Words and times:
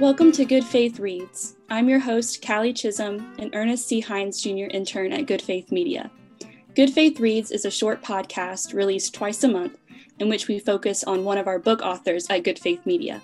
Welcome 0.00 0.32
to 0.32 0.44
Good 0.46 0.64
Faith 0.64 0.98
Reads. 0.98 1.56
I'm 1.68 1.86
your 1.86 1.98
host, 1.98 2.42
Callie 2.42 2.72
Chisholm, 2.72 3.34
an 3.38 3.50
Ernest 3.52 3.86
C. 3.86 4.00
Hines 4.00 4.42
Jr. 4.42 4.64
intern 4.70 5.12
at 5.12 5.26
Good 5.26 5.42
Faith 5.42 5.70
Media. 5.70 6.10
Good 6.74 6.88
Faith 6.88 7.20
Reads 7.20 7.50
is 7.50 7.66
a 7.66 7.70
short 7.70 8.02
podcast 8.02 8.72
released 8.72 9.12
twice 9.12 9.44
a 9.44 9.48
month 9.48 9.76
in 10.18 10.30
which 10.30 10.48
we 10.48 10.58
focus 10.58 11.04
on 11.04 11.22
one 11.22 11.36
of 11.36 11.46
our 11.46 11.58
book 11.58 11.82
authors 11.82 12.26
at 12.30 12.44
Good 12.44 12.58
Faith 12.58 12.86
Media. 12.86 13.20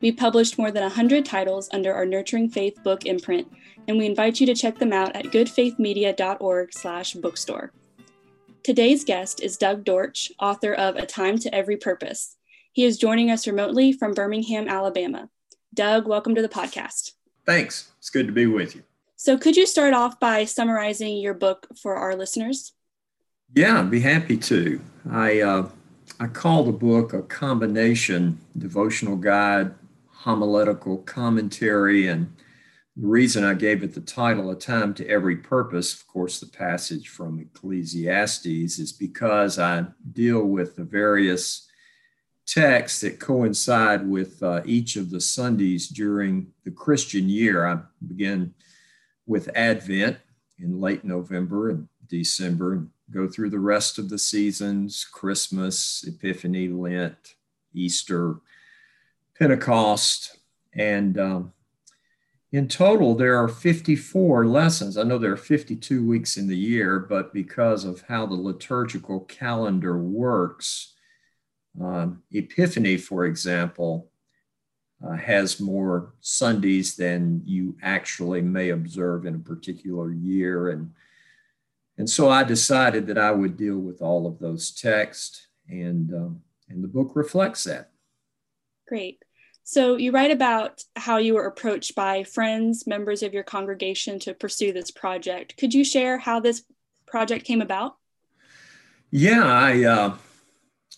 We 0.00 0.10
published 0.10 0.56
more 0.56 0.70
than 0.70 0.84
100 0.84 1.26
titles 1.26 1.68
under 1.74 1.92
our 1.92 2.06
Nurturing 2.06 2.48
Faith 2.48 2.82
book 2.82 3.04
imprint, 3.04 3.52
and 3.86 3.98
we 3.98 4.06
invite 4.06 4.40
you 4.40 4.46
to 4.46 4.54
check 4.54 4.78
them 4.78 4.94
out 4.94 5.14
at 5.14 5.26
goodfaithmedia.org/bookstore. 5.26 7.72
Today's 8.62 9.04
guest 9.04 9.42
is 9.42 9.58
Doug 9.58 9.84
Dortch, 9.84 10.32
author 10.40 10.72
of 10.72 10.96
A 10.96 11.04
Time 11.04 11.38
to 11.40 11.54
Every 11.54 11.76
Purpose. 11.76 12.38
He 12.72 12.84
is 12.84 12.96
joining 12.96 13.30
us 13.30 13.46
remotely 13.46 13.92
from 13.92 14.14
Birmingham, 14.14 14.66
Alabama. 14.66 15.28
Doug, 15.76 16.08
welcome 16.08 16.34
to 16.34 16.40
the 16.40 16.48
podcast. 16.48 17.12
Thanks. 17.44 17.92
It's 17.98 18.08
good 18.08 18.26
to 18.26 18.32
be 18.32 18.46
with 18.46 18.74
you. 18.74 18.82
So, 19.16 19.36
could 19.36 19.58
you 19.58 19.66
start 19.66 19.92
off 19.92 20.18
by 20.18 20.46
summarizing 20.46 21.18
your 21.18 21.34
book 21.34 21.66
for 21.80 21.96
our 21.96 22.16
listeners? 22.16 22.72
Yeah, 23.54 23.80
I'd 23.80 23.90
be 23.90 24.00
happy 24.00 24.38
to. 24.38 24.80
I 25.10 25.40
uh, 25.40 25.68
I 26.18 26.28
call 26.28 26.64
the 26.64 26.72
book 26.72 27.12
a 27.12 27.20
combination 27.20 28.40
devotional 28.56 29.16
guide, 29.16 29.74
homiletical 30.10 30.98
commentary, 30.98 32.08
and 32.08 32.34
the 32.96 33.06
reason 33.06 33.44
I 33.44 33.52
gave 33.52 33.82
it 33.82 33.92
the 33.92 34.00
title, 34.00 34.50
A 34.50 34.56
Time 34.56 34.94
to 34.94 35.06
Every 35.06 35.36
Purpose, 35.36 35.92
of 35.92 36.06
course, 36.06 36.40
the 36.40 36.46
passage 36.46 37.10
from 37.10 37.38
Ecclesiastes, 37.38 38.78
is 38.78 38.92
because 38.92 39.58
I 39.58 39.84
deal 40.12 40.42
with 40.44 40.74
the 40.74 40.84
various 40.84 41.68
texts 42.46 43.00
that 43.00 43.18
coincide 43.18 44.06
with 44.08 44.42
uh, 44.42 44.62
each 44.64 44.96
of 44.96 45.10
the 45.10 45.20
Sundays 45.20 45.88
during 45.88 46.46
the 46.64 46.70
Christian 46.70 47.28
year. 47.28 47.66
I 47.66 47.78
begin 48.06 48.54
with 49.26 49.50
Advent 49.54 50.18
in 50.58 50.80
late 50.80 51.04
November 51.04 51.70
and 51.70 51.88
December 52.08 52.74
and 52.74 52.90
go 53.10 53.28
through 53.28 53.50
the 53.50 53.58
rest 53.58 53.98
of 53.98 54.08
the 54.08 54.18
seasons 54.18 55.04
Christmas, 55.04 56.04
Epiphany, 56.06 56.68
Lent, 56.68 57.34
Easter, 57.74 58.36
Pentecost, 59.38 60.38
and 60.72 61.18
um, 61.18 61.52
in 62.52 62.68
total, 62.68 63.14
there 63.14 63.36
are 63.36 63.48
54 63.48 64.46
lessons. 64.46 64.96
I 64.96 65.02
know 65.02 65.18
there 65.18 65.32
are 65.32 65.36
52 65.36 66.06
weeks 66.06 66.36
in 66.36 66.46
the 66.46 66.56
year, 66.56 66.98
but 67.00 67.34
because 67.34 67.84
of 67.84 68.02
how 68.02 68.24
the 68.24 68.34
liturgical 68.34 69.20
calendar 69.20 69.98
works, 69.98 70.94
um, 71.80 72.22
Epiphany, 72.32 72.96
for 72.96 73.26
example, 73.26 74.10
uh, 75.06 75.16
has 75.16 75.60
more 75.60 76.14
Sundays 76.20 76.96
than 76.96 77.42
you 77.44 77.76
actually 77.82 78.40
may 78.40 78.70
observe 78.70 79.26
in 79.26 79.34
a 79.34 79.38
particular 79.38 80.10
year. 80.10 80.70
And, 80.70 80.92
and 81.98 82.08
so 82.08 82.30
I 82.30 82.44
decided 82.44 83.06
that 83.08 83.18
I 83.18 83.30
would 83.30 83.56
deal 83.56 83.78
with 83.78 84.00
all 84.00 84.26
of 84.26 84.38
those 84.38 84.70
texts, 84.70 85.48
and, 85.68 86.12
um, 86.14 86.42
and 86.68 86.82
the 86.82 86.88
book 86.88 87.12
reflects 87.14 87.64
that. 87.64 87.90
Great. 88.88 89.22
So, 89.68 89.96
you 89.96 90.12
write 90.12 90.30
about 90.30 90.84
how 90.94 91.16
you 91.16 91.34
were 91.34 91.46
approached 91.46 91.96
by 91.96 92.22
friends, 92.22 92.86
members 92.86 93.24
of 93.24 93.34
your 93.34 93.42
congregation 93.42 94.20
to 94.20 94.32
pursue 94.32 94.72
this 94.72 94.92
project. 94.92 95.56
Could 95.56 95.74
you 95.74 95.82
share 95.84 96.18
how 96.18 96.38
this 96.38 96.62
project 97.04 97.44
came 97.44 97.60
about? 97.60 97.96
Yeah, 99.10 99.42
I, 99.44 99.82
uh, 99.82 100.16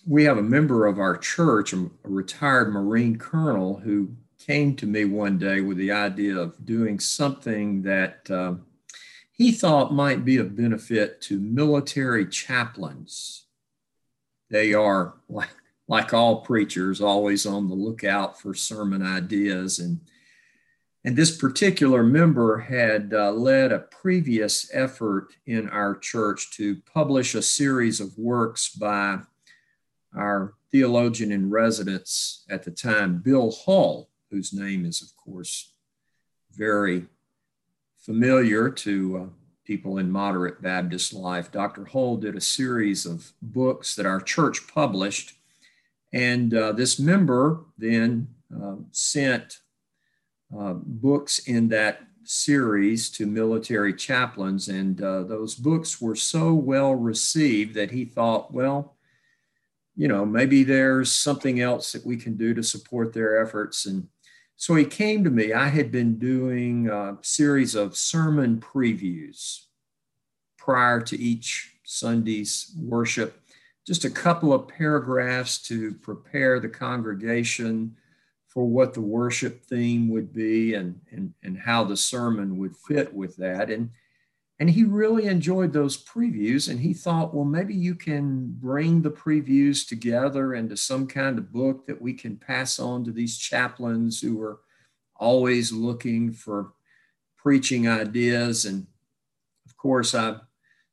we 0.09 0.23
have 0.23 0.39
a 0.39 0.43
member 0.43 0.87
of 0.87 0.97
our 0.97 1.15
church, 1.15 1.71
a 1.71 1.87
retired 2.03 2.73
Marine 2.73 3.15
colonel, 3.15 3.75
who 3.75 4.09
came 4.39 4.75
to 4.75 4.87
me 4.87 5.05
one 5.05 5.37
day 5.37 5.61
with 5.61 5.77
the 5.77 5.91
idea 5.91 6.35
of 6.35 6.65
doing 6.65 6.99
something 6.99 7.83
that 7.83 8.27
uh, 8.31 8.55
he 9.31 9.51
thought 9.51 9.93
might 9.93 10.25
be 10.25 10.37
of 10.37 10.57
benefit 10.57 11.21
to 11.21 11.39
military 11.39 12.25
chaplains. 12.25 13.45
They 14.49 14.73
are 14.73 15.13
like 15.29 15.51
like 15.87 16.13
all 16.13 16.41
preachers, 16.41 17.01
always 17.01 17.45
on 17.45 17.67
the 17.67 17.75
lookout 17.75 18.39
for 18.39 18.53
sermon 18.53 19.01
ideas. 19.01 19.79
And, 19.79 19.99
and 21.03 21.15
this 21.15 21.35
particular 21.35 22.03
member 22.03 22.59
had 22.59 23.11
uh, 23.11 23.31
led 23.31 23.71
a 23.71 23.79
previous 23.79 24.69
effort 24.71 25.29
in 25.47 25.67
our 25.69 25.97
church 25.97 26.51
to 26.57 26.77
publish 26.93 27.33
a 27.33 27.41
series 27.41 27.99
of 27.99 28.15
works 28.19 28.69
by 28.69 29.19
our 30.15 30.53
theologian 30.71 31.31
in 31.31 31.49
residence 31.49 32.43
at 32.49 32.63
the 32.63 32.71
time, 32.71 33.19
Bill 33.19 33.51
Hull, 33.51 34.09
whose 34.31 34.53
name 34.53 34.85
is, 34.85 35.01
of 35.01 35.15
course, 35.17 35.73
very 36.51 37.05
familiar 37.97 38.69
to 38.69 39.17
uh, 39.17 39.25
people 39.65 39.97
in 39.97 40.11
moderate 40.11 40.61
Baptist 40.61 41.13
life. 41.13 41.51
Dr. 41.51 41.85
Hull 41.85 42.17
did 42.17 42.35
a 42.35 42.41
series 42.41 43.05
of 43.05 43.31
books 43.41 43.95
that 43.95 44.05
our 44.05 44.21
church 44.21 44.67
published 44.73 45.35
and 46.11 46.53
uh, 46.55 46.71
this 46.71 46.97
member 46.99 47.65
then 47.77 48.27
uh, 48.55 48.77
sent 48.91 49.59
books 50.51 51.39
in 51.39 51.69
that 51.69 52.01
series 52.23 53.09
to 53.09 53.25
military 53.25 53.93
chaplains. 53.93 54.67
And 54.67 55.01
uh, 55.01 55.23
those 55.23 55.55
books 55.55 55.99
were 55.99 56.15
so 56.15 56.53
well 56.53 56.93
received 56.93 57.73
that 57.75 57.91
he 57.91 58.05
thought, 58.05 58.53
well, 58.53 58.95
you 59.99 60.07
know, 60.07 60.25
maybe 60.25 60.63
there's 60.63 61.11
something 61.11 61.59
else 61.59 61.91
that 61.91 62.05
we 62.05 62.15
can 62.15 62.37
do 62.37 62.53
to 62.53 62.63
support 62.63 63.11
their 63.11 63.43
efforts. 63.43 63.85
And 63.85 64.07
so 64.55 64.73
he 64.75 64.85
came 64.85 65.25
to 65.25 65.29
me. 65.29 65.51
I 65.51 65.67
had 65.67 65.91
been 65.91 66.17
doing 66.17 66.87
a 66.87 67.17
series 67.21 67.75
of 67.75 67.97
sermon 67.97 68.61
previews 68.61 69.65
prior 70.57 71.01
to 71.01 71.19
each 71.19 71.73
Sunday's 71.83 72.73
worship 72.79 73.41
just 73.85 74.05
a 74.05 74.09
couple 74.09 74.53
of 74.53 74.69
paragraphs 74.69 75.57
to 75.63 75.93
prepare 75.95 76.61
the 76.61 76.69
congregation 76.69 77.93
for 78.47 78.65
what 78.65 78.93
the 78.93 79.01
worship 79.01 79.65
theme 79.65 80.07
would 80.07 80.31
be 80.31 80.75
and, 80.75 80.97
and, 81.11 81.33
and 81.43 81.57
how 81.57 81.83
the 81.83 81.97
sermon 81.97 82.57
would 82.57 82.77
fit 82.87 83.13
with 83.13 83.35
that. 83.35 83.69
And, 83.69 83.89
and 84.59 84.69
he 84.69 84.83
really 84.83 85.25
enjoyed 85.25 85.71
those 85.71 86.03
previews. 86.03 86.69
And 86.69 86.81
he 86.81 86.93
thought, 86.93 87.33
well, 87.33 87.45
maybe 87.45 87.73
you 87.73 87.95
can 87.95 88.53
bring 88.59 89.01
the 89.01 89.09
previews 89.09 89.87
together 89.87 90.53
into 90.53 90.75
some 90.75 91.07
kind 91.07 91.37
of 91.37 91.53
book 91.53 91.87
that 91.87 92.01
we 92.01 92.13
can 92.13 92.35
pass 92.35 92.77
on 92.77 93.05
to 93.05 93.11
these 93.11 93.37
chaplains 93.37 94.19
who 94.19 94.41
are 94.41 94.59
always 95.15 95.71
looking 95.71 96.33
for 96.33 96.73
preaching 97.37 97.87
ideas. 97.87 98.65
And 98.65 98.85
of 99.65 99.77
course, 99.77 100.13
I'm 100.13 100.41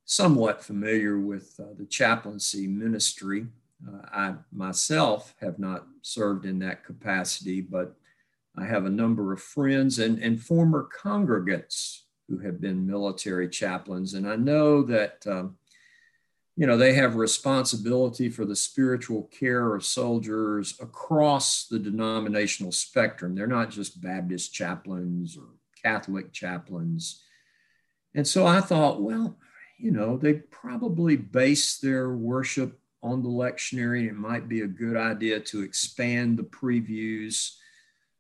somewhat 0.05 0.63
familiar 0.63 1.19
with 1.19 1.59
uh, 1.59 1.75
the 1.77 1.87
chaplaincy 1.87 2.69
ministry. 2.69 3.49
Uh, 3.87 4.07
I 4.13 4.35
myself 4.53 5.35
have 5.41 5.59
not 5.59 5.87
served 6.03 6.47
in 6.47 6.61
that 6.61 6.85
capacity, 6.85 7.63
but 7.63 7.97
I 8.57 8.65
have 8.65 8.85
a 8.87 8.91
number 8.91 9.33
of 9.33 9.43
friends 9.43 9.99
and, 9.99 10.21
and 10.21 10.41
former 10.41 10.89
congregants 10.97 12.03
who 12.29 12.39
have 12.39 12.61
been 12.61 12.87
military 12.87 13.49
chaplains. 13.49 14.15
And 14.15 14.29
I 14.29 14.37
know 14.37 14.83
that, 14.83 15.27
um, 15.27 15.57
you 16.57 16.67
know, 16.67 16.77
they 16.77 16.95
have 16.95 17.17
responsibility 17.17 18.29
for 18.29 18.45
the 18.45 18.57
spiritual 18.57 19.25
care 19.25 19.75
of 19.75 19.85
soldiers 19.85 20.75
across 20.81 21.67
the 21.67 21.79
denominational 21.79 22.73
spectrum. 22.73 23.35
They're 23.35 23.47
not 23.47 23.71
just 23.71 24.01
Baptist 24.01 24.53
chaplains 24.53 25.37
or 25.37 25.49
Catholic 25.83 26.33
chaplains. 26.33 27.23
And 28.15 28.27
so 28.27 28.47
I 28.47 28.61
thought, 28.61 29.03
well, 29.03 29.37
you 29.79 29.91
know, 29.91 30.17
they 30.17 30.35
probably 30.35 31.17
base 31.17 31.79
their 31.79 32.11
worship 32.11 32.81
on 33.03 33.23
the 33.23 33.29
lectionary. 33.29 34.09
It 34.09 34.17
might 34.17 34.49
be 34.49 34.63
a 34.63 34.67
good 34.67 34.97
idea 34.97 35.39
to 35.41 35.63
expand 35.63 36.39
the 36.39 36.45
previews 36.45 37.53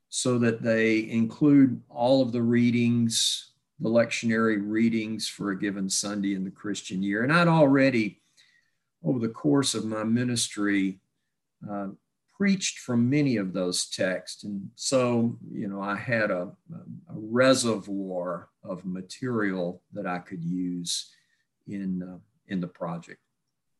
so 0.08 0.38
that 0.38 0.62
they 0.62 1.08
include 1.10 1.82
all 1.88 2.22
of 2.22 2.32
the 2.32 2.42
readings, 2.42 3.52
the 3.80 3.88
lectionary 3.88 4.58
readings 4.62 5.28
for 5.28 5.50
a 5.50 5.58
given 5.58 5.88
Sunday 5.90 6.34
in 6.34 6.44
the 6.44 6.50
Christian 6.50 7.02
year. 7.02 7.22
And 7.22 7.32
I'd 7.32 7.48
already, 7.48 8.22
over 9.04 9.18
the 9.18 9.28
course 9.28 9.74
of 9.74 9.84
my 9.84 10.04
ministry, 10.04 11.00
uh, 11.70 11.88
preached 12.36 12.78
from 12.80 13.08
many 13.08 13.36
of 13.36 13.52
those 13.52 13.88
texts. 13.88 14.44
And 14.44 14.68
so, 14.74 15.38
you 15.50 15.68
know, 15.68 15.80
I 15.80 15.96
had 15.96 16.30
a, 16.30 16.52
a 16.72 17.14
reservoir 17.14 18.48
of 18.62 18.84
material 18.84 19.82
that 19.92 20.06
I 20.06 20.18
could 20.18 20.44
use 20.44 21.12
in 21.66 22.02
uh, 22.02 22.18
in 22.48 22.60
the 22.60 22.68
project. 22.68 23.20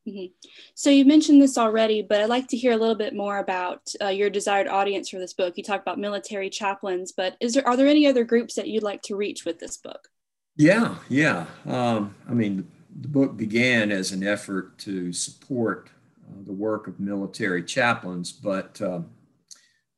Mm-hmm. 0.06 0.26
So 0.74 0.90
you 0.90 1.04
mentioned 1.04 1.42
this 1.42 1.58
already, 1.58 2.00
but 2.02 2.20
I'd 2.20 2.28
like 2.28 2.46
to 2.48 2.56
hear 2.56 2.72
a 2.72 2.76
little 2.76 2.94
bit 2.94 3.14
more 3.14 3.38
about 3.38 3.80
uh, 4.00 4.08
your 4.08 4.30
desired 4.30 4.68
audience 4.68 5.08
for 5.08 5.18
this 5.18 5.32
book. 5.32 5.54
You 5.56 5.64
talked 5.64 5.82
about 5.82 5.98
military 5.98 6.48
chaplains, 6.48 7.12
but 7.12 7.36
is 7.40 7.54
there 7.54 7.66
are 7.66 7.76
there 7.76 7.88
any 7.88 8.06
other 8.06 8.24
groups 8.24 8.54
that 8.54 8.68
you'd 8.68 8.84
like 8.84 9.02
to 9.02 9.16
reach 9.16 9.44
with 9.44 9.58
this 9.58 9.76
book? 9.76 10.08
Yeah, 10.56 10.96
yeah. 11.08 11.46
Um, 11.66 12.14
I 12.28 12.34
mean, 12.34 12.68
the 13.00 13.08
book 13.08 13.36
began 13.36 13.90
as 13.90 14.12
an 14.12 14.26
effort 14.26 14.78
to 14.78 15.12
support 15.12 15.90
uh, 16.28 16.42
the 16.46 16.52
work 16.52 16.86
of 16.86 17.00
military 17.00 17.62
chaplains, 17.64 18.32
but 18.32 18.80
uh, 18.80 19.00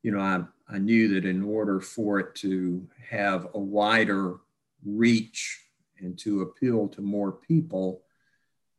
you 0.02 0.11
know, 0.11 0.20
I 0.20 0.43
I 0.69 0.78
knew 0.78 1.08
that 1.14 1.25
in 1.25 1.43
order 1.43 1.81
for 1.81 2.19
it 2.19 2.34
to 2.37 2.87
have 3.11 3.49
a 3.54 3.58
wider 3.58 4.37
reach 4.84 5.64
and 6.00 6.19
to 6.19 6.43
appeal 6.43 6.88
to 6.88 7.00
more 7.00 7.32
people, 7.32 8.02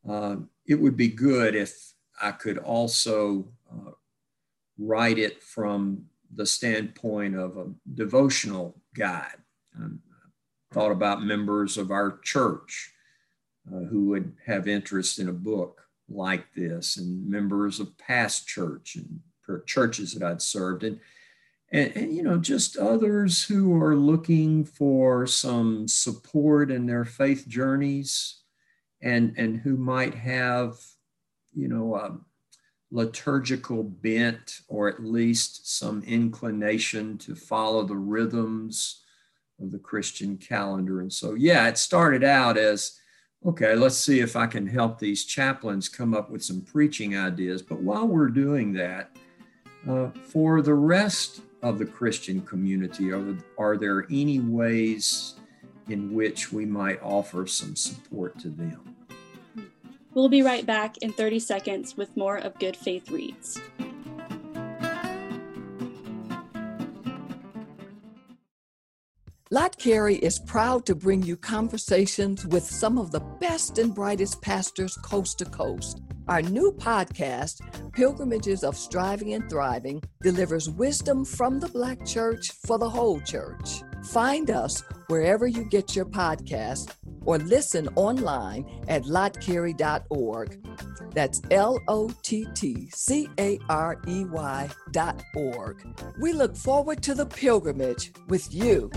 uh, 0.07 0.37
it 0.69 0.79
would 0.79 0.95
be 0.95 1.07
good 1.07 1.55
if 1.55 1.93
I 2.21 2.31
could 2.31 2.59
also 2.59 3.47
uh, 3.71 3.91
write 4.77 5.17
it 5.17 5.41
from 5.41 6.05
the 6.33 6.45
standpoint 6.45 7.35
of 7.35 7.57
a 7.57 7.65
devotional 7.95 8.79
guide. 8.95 9.39
Um, 9.75 9.99
I 10.71 10.73
thought 10.73 10.91
about 10.91 11.23
members 11.23 11.75
of 11.77 11.89
our 11.89 12.19
church 12.19 12.93
uh, 13.67 13.79
who 13.79 14.09
would 14.09 14.33
have 14.45 14.67
interest 14.67 15.17
in 15.17 15.27
a 15.27 15.33
book 15.33 15.81
like 16.07 16.53
this, 16.53 16.97
and 16.97 17.27
members 17.27 17.79
of 17.79 17.97
past 17.97 18.47
church 18.47 18.95
and 18.95 19.19
churches 19.65 20.13
that 20.13 20.23
I'd 20.23 20.41
served, 20.41 20.83
and, 20.83 20.99
and, 21.71 21.91
and 21.95 22.13
you 22.15 22.21
know 22.21 22.37
just 22.37 22.77
others 22.77 23.43
who 23.43 23.75
are 23.81 23.95
looking 23.95 24.65
for 24.65 25.25
some 25.25 25.87
support 25.87 26.69
in 26.69 26.85
their 26.85 27.05
faith 27.05 27.47
journeys, 27.47 28.38
and 29.01 29.33
and 29.37 29.59
who 29.59 29.77
might 29.77 30.13
have 30.13 30.75
you 31.53 31.67
know 31.67 31.95
a 31.95 32.17
liturgical 32.91 33.83
bent 33.83 34.61
or 34.67 34.89
at 34.89 35.03
least 35.03 35.77
some 35.77 36.01
inclination 36.03 37.17
to 37.19 37.35
follow 37.35 37.83
the 37.83 37.95
rhythms 37.95 39.03
of 39.61 39.71
the 39.71 39.77
Christian 39.77 40.37
calendar. 40.37 41.01
And 41.01 41.11
so, 41.11 41.33
yeah, 41.33 41.67
it 41.67 41.77
started 41.77 42.23
out 42.23 42.57
as 42.57 42.99
okay, 43.45 43.73
let's 43.73 43.95
see 43.95 44.19
if 44.19 44.35
I 44.35 44.47
can 44.47 44.67
help 44.67 44.99
these 44.99 45.23
chaplains 45.23 45.87
come 45.87 46.13
up 46.13 46.29
with 46.29 46.43
some 46.43 46.61
preaching 46.61 47.17
ideas. 47.17 47.61
But 47.61 47.79
while 47.79 48.05
we're 48.05 48.27
doing 48.27 48.73
that, 48.73 49.15
uh, 49.87 50.09
for 50.09 50.61
the 50.61 50.73
rest 50.73 51.41
of 51.63 51.79
the 51.79 51.85
Christian 51.85 52.41
community, 52.41 53.13
are, 53.13 53.37
are 53.57 53.77
there 53.77 54.05
any 54.11 54.41
ways 54.41 55.35
in 55.87 56.13
which 56.13 56.51
we 56.51 56.65
might 56.65 57.01
offer 57.01 57.47
some 57.47 57.77
support 57.77 58.37
to 58.39 58.49
them? 58.49 58.88
We'll 60.13 60.29
be 60.29 60.41
right 60.41 60.65
back 60.65 60.97
in 60.97 61.13
30 61.13 61.39
seconds 61.39 61.95
with 61.95 62.15
more 62.17 62.37
of 62.37 62.57
Good 62.59 62.75
Faith 62.75 63.11
Reads. 63.11 63.59
Lott 69.51 69.79
Carey 69.79 70.15
is 70.15 70.37
proud 70.37 70.85
to 70.85 70.93
bring 70.93 71.23
you 71.23 71.35
conversations 71.35 72.45
with 72.45 72.63
some 72.63 72.99
of 72.99 73.09
the 73.09 73.19
best 73.19 73.79
and 73.79 73.95
brightest 73.95 74.41
pastors 74.43 74.95
coast 74.97 75.39
to 75.39 75.45
coast. 75.45 76.01
Our 76.27 76.43
new 76.43 76.71
podcast, 76.71 77.61
Pilgrimages 77.93 78.63
of 78.63 78.77
Striving 78.77 79.33
and 79.33 79.49
Thriving, 79.49 80.03
delivers 80.21 80.69
wisdom 80.69 81.25
from 81.25 81.59
the 81.59 81.67
Black 81.69 82.05
church 82.05 82.51
for 82.63 82.77
the 82.77 82.89
whole 82.89 83.19
church. 83.21 83.81
Find 84.03 84.49
us 84.49 84.83
wherever 85.07 85.45
you 85.45 85.65
get 85.65 85.95
your 85.95 86.05
podcast 86.05 86.95
or 87.25 87.37
listen 87.37 87.89
online 87.95 88.65
at 88.87 89.03
lottcarey.org. 89.03 90.67
That's 91.13 91.41
L 91.51 91.79
O 91.87 92.09
T 92.23 92.47
T 92.55 92.89
C 92.93 93.27
A 93.39 93.59
R 93.67 94.01
E 94.07 94.25
Y 94.25 94.69
dot 94.91 95.21
org. 95.35 95.85
We 96.19 96.33
look 96.33 96.55
forward 96.55 97.03
to 97.03 97.13
the 97.13 97.25
pilgrimage 97.25 98.13
with 98.27 98.53
you. 98.53 98.89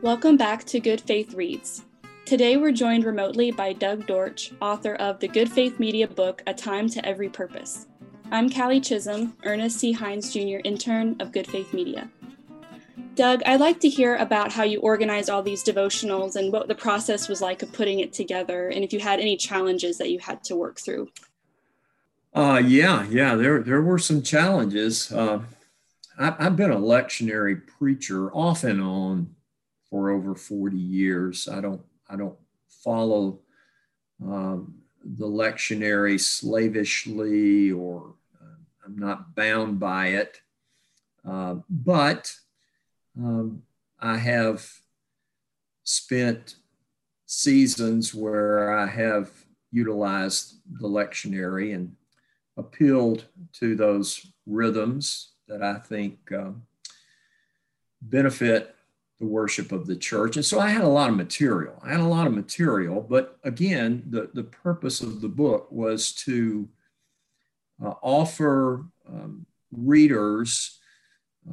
Welcome 0.00 0.36
back 0.36 0.64
to 0.64 0.80
Good 0.80 1.00
Faith 1.00 1.34
Reads. 1.34 1.84
Today 2.24 2.56
we're 2.56 2.72
joined 2.72 3.04
remotely 3.04 3.50
by 3.50 3.74
Doug 3.74 4.06
Dortch, 4.06 4.52
author 4.62 4.94
of 4.94 5.20
the 5.20 5.28
Good 5.28 5.50
Faith 5.52 5.78
Media 5.78 6.08
book, 6.08 6.42
A 6.46 6.54
Time 6.54 6.88
to 6.88 7.04
Every 7.06 7.28
Purpose. 7.28 7.86
I'm 8.30 8.50
Callie 8.50 8.80
Chisholm, 8.80 9.36
Ernest 9.44 9.78
C. 9.78 9.92
Hines 9.92 10.32
Jr. 10.32 10.58
intern 10.64 11.16
of 11.20 11.30
Good 11.30 11.46
Faith 11.46 11.72
Media. 11.72 12.10
Doug, 13.14 13.42
I'd 13.46 13.60
like 13.60 13.78
to 13.80 13.88
hear 13.88 14.16
about 14.16 14.50
how 14.50 14.64
you 14.64 14.80
organized 14.80 15.30
all 15.30 15.42
these 15.42 15.62
devotionals 15.62 16.34
and 16.34 16.52
what 16.52 16.66
the 16.66 16.74
process 16.74 17.28
was 17.28 17.40
like 17.40 17.62
of 17.62 17.72
putting 17.72 18.00
it 18.00 18.12
together, 18.12 18.68
and 18.68 18.82
if 18.82 18.92
you 18.92 18.98
had 18.98 19.20
any 19.20 19.36
challenges 19.36 19.98
that 19.98 20.10
you 20.10 20.18
had 20.18 20.42
to 20.44 20.56
work 20.56 20.80
through. 20.80 21.10
Uh, 22.34 22.60
yeah, 22.64 23.06
yeah, 23.08 23.36
there 23.36 23.62
there 23.62 23.82
were 23.82 23.98
some 23.98 24.20
challenges. 24.20 25.12
Uh, 25.12 25.40
I, 26.18 26.34
have 26.42 26.56
been 26.56 26.72
a 26.72 26.76
lectionary 26.76 27.64
preacher 27.64 28.32
off 28.32 28.64
and 28.64 28.80
on 28.80 29.34
for 29.88 30.10
over 30.10 30.34
40 30.34 30.76
years. 30.76 31.46
I 31.46 31.60
don't 31.60 31.82
I 32.08 32.16
don't 32.16 32.36
follow 32.82 33.40
um, 34.20 34.74
the 35.04 35.26
lectionary 35.26 36.18
slavishly 36.18 37.70
or 37.70 38.13
I'm 38.84 38.98
not 38.98 39.34
bound 39.34 39.80
by 39.80 40.08
it. 40.08 40.40
Uh, 41.26 41.56
but 41.70 42.34
um, 43.18 43.62
I 43.98 44.18
have 44.18 44.68
spent 45.84 46.56
seasons 47.26 48.14
where 48.14 48.78
I 48.78 48.86
have 48.86 49.30
utilized 49.70 50.60
the 50.80 50.88
lectionary 50.88 51.74
and 51.74 51.96
appealed 52.56 53.24
to 53.54 53.74
those 53.74 54.26
rhythms 54.46 55.32
that 55.48 55.62
I 55.62 55.74
think 55.74 56.18
uh, 56.32 56.52
benefit 58.02 58.74
the 59.20 59.26
worship 59.26 59.72
of 59.72 59.86
the 59.86 59.96
church. 59.96 60.36
And 60.36 60.44
so 60.44 60.60
I 60.60 60.68
had 60.68 60.82
a 60.82 60.88
lot 60.88 61.08
of 61.08 61.16
material. 61.16 61.80
I 61.82 61.90
had 61.90 62.00
a 62.00 62.06
lot 62.06 62.26
of 62.26 62.34
material, 62.34 63.00
but 63.00 63.38
again, 63.44 64.02
the, 64.10 64.30
the 64.34 64.44
purpose 64.44 65.00
of 65.00 65.20
the 65.20 65.28
book 65.28 65.70
was 65.70 66.12
to 66.24 66.68
offer 67.90 68.84
um, 69.08 69.46
readers 69.72 70.78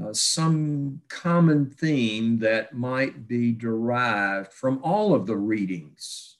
uh, 0.01 0.13
some 0.13 1.01
common 1.09 1.65
theme 1.65 2.39
that 2.39 2.73
might 2.73 3.27
be 3.27 3.51
derived 3.51 4.53
from 4.53 4.79
all 4.83 5.13
of 5.13 5.25
the 5.25 5.35
readings 5.35 6.37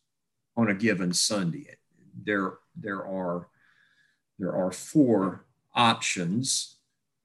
on 0.55 0.69
a 0.69 0.73
given 0.73 1.13
Sunday. 1.13 1.75
There, 2.23 2.59
there 2.75 3.05
are 3.05 3.47
there 4.39 4.55
are 4.55 4.71
four 4.71 5.45
options 5.75 6.77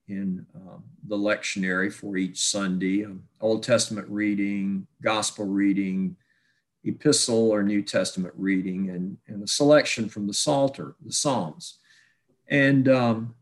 in 0.07 0.45
um, 0.55 0.85
the 1.09 1.17
lectionary 1.17 1.91
for 1.91 2.19
each 2.19 2.39
Sunday 2.39 3.05
um, 3.05 3.23
Old 3.41 3.63
Testament 3.63 4.07
reading, 4.11 4.87
gospel 5.01 5.47
reading, 5.47 6.17
epistle 6.85 7.51
or 7.51 7.63
New 7.63 7.83
Testament 7.83 8.35
reading, 8.37 8.91
and, 8.91 9.17
and 9.27 9.43
a 9.43 9.49
selection 9.49 10.09
from 10.11 10.27
the 10.27 10.35
Psalter, 10.35 10.95
the 11.05 11.13
Psalms. 11.13 11.79
And 12.49 12.89
um, 12.89 13.35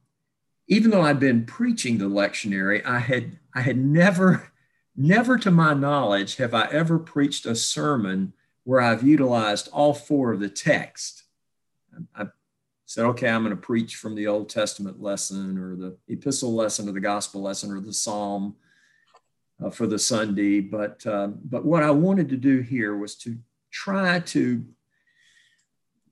even 0.68 0.90
though 0.90 1.02
I'd 1.02 1.20
been 1.20 1.44
preaching 1.44 1.98
the 1.98 2.06
lectionary, 2.06 2.84
I 2.84 2.98
had, 2.98 3.38
I 3.54 3.60
had 3.60 3.76
never, 3.76 4.52
never 4.96 5.38
to 5.38 5.50
my 5.50 5.74
knowledge, 5.74 6.36
have 6.36 6.54
I 6.54 6.68
ever 6.70 6.98
preached 6.98 7.46
a 7.46 7.54
sermon 7.54 8.32
where 8.64 8.80
I've 8.80 9.02
utilized 9.02 9.68
all 9.72 9.94
four 9.94 10.32
of 10.32 10.40
the 10.40 10.48
text. 10.48 11.24
I, 12.16 12.26
said, 12.86 13.06
okay, 13.06 13.28
I'm 13.28 13.42
going 13.42 13.56
to 13.56 13.60
preach 13.60 13.96
from 13.96 14.14
the 14.14 14.26
Old 14.26 14.48
Testament 14.48 15.02
lesson 15.02 15.58
or 15.58 15.74
the 15.74 15.96
epistle 16.08 16.54
lesson 16.54 16.88
or 16.88 16.92
the 16.92 17.00
gospel 17.00 17.42
lesson 17.42 17.72
or 17.72 17.80
the 17.80 17.92
psalm 17.92 18.56
uh, 19.64 19.70
for 19.70 19.86
the 19.86 19.98
Sunday. 19.98 20.60
But, 20.60 21.04
uh, 21.06 21.28
but 21.44 21.64
what 21.64 21.82
I 21.82 21.90
wanted 21.90 22.28
to 22.28 22.36
do 22.36 22.60
here 22.60 22.96
was 22.96 23.16
to 23.16 23.36
try 23.72 24.20
to 24.20 24.64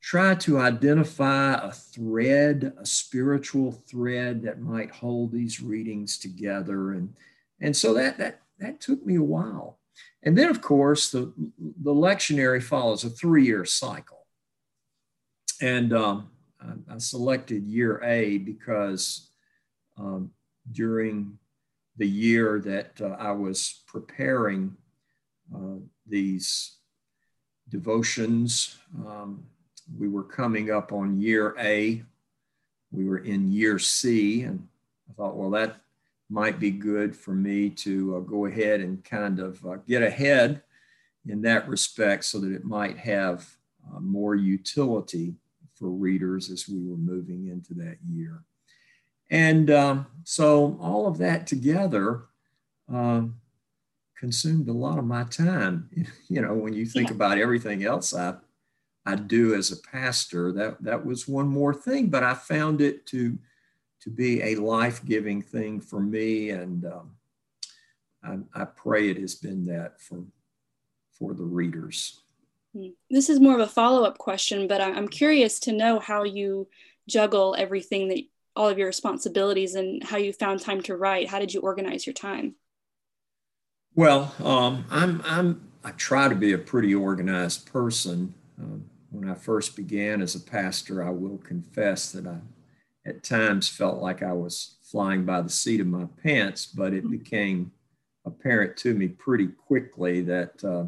try 0.02 0.34
to 0.34 0.58
identify 0.58 1.54
a 1.54 1.70
thread, 1.70 2.72
a 2.78 2.84
spiritual 2.84 3.70
thread 3.70 4.42
that 4.42 4.60
might 4.60 4.90
hold 4.90 5.32
these 5.32 5.62
readings 5.62 6.18
together. 6.18 6.92
And, 6.92 7.14
and 7.60 7.74
so 7.74 7.94
that, 7.94 8.18
that, 8.18 8.40
that 8.58 8.80
took 8.80 9.06
me 9.06 9.14
a 9.14 9.22
while. 9.22 9.78
And 10.24 10.36
then, 10.36 10.48
of 10.50 10.60
course, 10.60 11.10
the, 11.10 11.32
the 11.58 11.94
lectionary 11.94 12.62
follows 12.62 13.04
a 13.04 13.10
three 13.10 13.46
year 13.46 13.64
cycle. 13.64 14.26
And 15.60 15.92
um, 15.92 16.30
I, 16.90 16.98
selected 16.98 17.64
year 17.66 18.02
A 18.02 18.38
because 18.38 19.30
um, 19.96 20.32
during 20.72 21.38
the 21.96 22.08
year 22.08 22.60
that 22.64 23.00
uh, 23.00 23.16
I 23.18 23.30
was 23.32 23.82
preparing 23.86 24.76
uh, 25.54 25.78
these 26.06 26.78
devotions, 27.68 28.78
um, 29.06 29.44
we 29.98 30.08
were 30.08 30.22
coming 30.22 30.70
up 30.70 30.92
on 30.92 31.20
year 31.20 31.54
A. 31.58 32.02
We 32.90 33.04
were 33.04 33.18
in 33.18 33.50
year 33.50 33.78
C, 33.78 34.42
and 34.42 34.66
I 35.08 35.12
thought, 35.14 35.36
well, 35.36 35.50
that 35.50 35.76
might 36.28 36.58
be 36.58 36.70
good 36.70 37.14
for 37.14 37.32
me 37.32 37.68
to 37.68 38.16
uh, 38.16 38.20
go 38.20 38.46
ahead 38.46 38.80
and 38.80 39.04
kind 39.04 39.38
of 39.38 39.64
uh, 39.66 39.76
get 39.86 40.02
ahead 40.02 40.62
in 41.26 41.42
that 41.42 41.68
respect 41.68 42.24
so 42.24 42.38
that 42.40 42.52
it 42.52 42.64
might 42.64 42.98
have 42.98 43.48
uh, 43.94 44.00
more 44.00 44.34
utility 44.34 45.34
for 45.74 45.88
readers 45.88 46.50
as 46.50 46.68
we 46.68 46.78
were 46.78 46.96
moving 46.96 47.48
into 47.48 47.74
that 47.74 47.98
year. 48.08 48.44
And 49.30 49.70
um, 49.70 50.06
so 50.24 50.78
all 50.80 51.06
of 51.06 51.18
that 51.18 51.46
together 51.46 52.24
um, 52.88 53.36
consumed 54.16 54.68
a 54.68 54.72
lot 54.72 54.98
of 54.98 55.04
my 55.04 55.24
time. 55.24 55.90
You 56.28 56.40
know, 56.40 56.54
when 56.54 56.72
you 56.72 56.86
think 56.86 57.10
yeah. 57.10 57.16
about 57.16 57.36
everything 57.36 57.84
else 57.84 58.14
I 58.14 58.36
I 59.04 59.16
do 59.16 59.54
as 59.54 59.72
a 59.72 59.76
pastor. 59.76 60.52
That 60.52 60.82
that 60.82 61.04
was 61.04 61.26
one 61.26 61.48
more 61.48 61.74
thing, 61.74 62.08
but 62.08 62.22
I 62.22 62.34
found 62.34 62.80
it 62.80 63.06
to 63.06 63.38
to 64.02 64.10
be 64.10 64.42
a 64.42 64.56
life 64.56 65.04
giving 65.04 65.42
thing 65.42 65.80
for 65.80 66.00
me, 66.00 66.50
and 66.50 66.84
um, 66.84 67.10
I, 68.24 68.62
I 68.62 68.64
pray 68.64 69.08
it 69.08 69.18
has 69.18 69.34
been 69.34 69.66
that 69.66 70.00
for 70.00 70.24
for 71.18 71.34
the 71.34 71.44
readers. 71.44 72.20
Hmm. 72.74 72.88
This 73.10 73.28
is 73.28 73.40
more 73.40 73.54
of 73.54 73.60
a 73.60 73.66
follow 73.66 74.04
up 74.04 74.18
question, 74.18 74.66
but 74.66 74.80
I'm 74.80 75.08
curious 75.08 75.58
to 75.60 75.72
know 75.72 75.98
how 75.98 76.24
you 76.24 76.68
juggle 77.08 77.54
everything 77.58 78.08
that 78.08 78.22
all 78.54 78.68
of 78.68 78.78
your 78.78 78.86
responsibilities 78.86 79.74
and 79.74 80.02
how 80.04 80.16
you 80.16 80.32
found 80.32 80.60
time 80.60 80.82
to 80.82 80.96
write. 80.96 81.28
How 81.28 81.38
did 81.38 81.54
you 81.54 81.60
organize 81.60 82.06
your 82.06 82.14
time? 82.14 82.54
Well, 83.94 84.34
um, 84.42 84.84
I'm 84.90 85.22
I'm 85.24 85.72
I 85.84 85.90
try 85.92 86.28
to 86.28 86.34
be 86.34 86.52
a 86.52 86.58
pretty 86.58 86.94
organized 86.94 87.66
person. 87.66 88.34
Um, 88.58 88.84
when 89.12 89.28
I 89.28 89.34
first 89.34 89.76
began 89.76 90.20
as 90.20 90.34
a 90.34 90.40
pastor, 90.40 91.04
I 91.04 91.10
will 91.10 91.38
confess 91.38 92.12
that 92.12 92.26
I 92.26 92.38
at 93.04 93.22
times 93.22 93.68
felt 93.68 94.00
like 94.00 94.22
I 94.22 94.32
was 94.32 94.76
flying 94.82 95.24
by 95.24 95.40
the 95.40 95.50
seat 95.50 95.80
of 95.80 95.86
my 95.86 96.06
pants, 96.22 96.66
but 96.66 96.92
it 96.92 97.02
mm-hmm. 97.02 97.10
became 97.10 97.72
apparent 98.24 98.76
to 98.78 98.94
me 98.94 99.08
pretty 99.08 99.48
quickly 99.48 100.20
that 100.22 100.64
uh, 100.64 100.84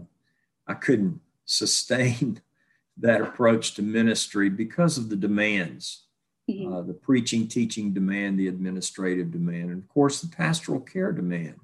I 0.67 0.75
couldn't 0.75 1.21
sustain 1.45 2.41
that 2.99 3.21
approach 3.21 3.75
to 3.75 3.83
ministry 3.83 4.49
because 4.49 4.97
of 4.97 5.09
the 5.09 5.17
demands 5.17 6.05
mm-hmm. 6.51 6.73
uh, 6.73 6.83
the 6.83 6.95
preaching, 6.95 7.49
teaching 7.49 7.93
demand, 7.93 8.39
the 8.39 8.49
administrative 8.49 9.31
demand, 9.31 9.71
and 9.71 9.83
of 9.83 9.89
course 9.89 10.21
the 10.21 10.29
pastoral 10.29 10.81
care 10.81 11.13
demand, 11.13 11.57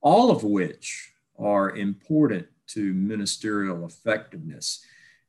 all 0.00 0.30
of 0.30 0.44
which 0.44 1.12
are 1.38 1.76
important 1.76 2.46
to 2.68 2.94
ministerial 2.94 3.84
effectiveness. 3.84 4.84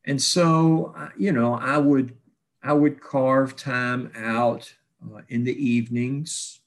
And 0.06 0.22
so, 0.22 0.94
uh, 0.98 1.10
you 1.18 1.32
know, 1.32 1.54
I 1.54 1.78
would 1.78 2.16
I 2.62 2.74
would 2.74 3.02
carve 3.02 3.56
time 3.56 4.12
out 4.16 4.74
uh, 5.04 5.22
in 5.28 5.44
the 5.44 5.54
evenings 5.54 6.62